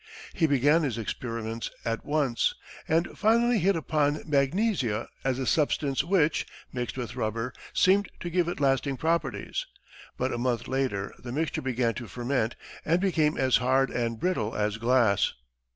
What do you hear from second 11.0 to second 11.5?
the